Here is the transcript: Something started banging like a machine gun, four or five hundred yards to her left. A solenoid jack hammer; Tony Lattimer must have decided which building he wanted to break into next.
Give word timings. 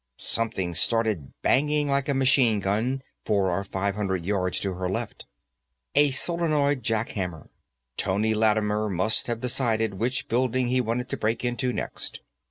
Something 0.17 0.73
started 0.73 1.31
banging 1.43 1.87
like 1.87 2.09
a 2.09 2.15
machine 2.15 2.59
gun, 2.59 3.03
four 3.23 3.51
or 3.51 3.63
five 3.63 3.93
hundred 3.93 4.25
yards 4.25 4.59
to 4.61 4.73
her 4.73 4.89
left. 4.89 5.27
A 5.93 6.09
solenoid 6.09 6.81
jack 6.81 7.09
hammer; 7.09 7.51
Tony 7.97 8.33
Lattimer 8.33 8.89
must 8.89 9.27
have 9.27 9.39
decided 9.41 9.93
which 9.99 10.27
building 10.27 10.69
he 10.69 10.81
wanted 10.81 11.07
to 11.09 11.17
break 11.17 11.45
into 11.45 11.71
next. 11.71 12.21